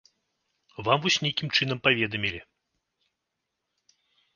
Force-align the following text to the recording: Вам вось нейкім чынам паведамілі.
Вам 0.87 0.97
вось 1.03 1.19
нейкім 1.27 1.47
чынам 1.59 1.83
паведамілі. 1.91 2.39